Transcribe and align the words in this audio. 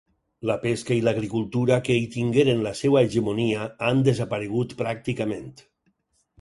La 0.51 0.53
pesca 0.61 0.95
i 0.99 1.03
l'agricultura 1.07 1.77
que 1.89 1.97
hi 1.99 2.07
tingueren 2.17 2.65
la 2.69 2.73
seua 2.81 3.05
hegemonia 3.09 3.69
han 3.91 4.05
desaparegut 4.11 4.77
pràcticament. 4.85 5.57